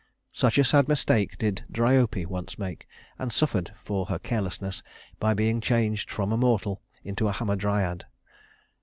[0.33, 2.87] Such a sad mistake did Dryope once make,
[3.19, 4.81] and suffered for her carelessness
[5.19, 8.05] by being changed from a mortal into a Hamadryad.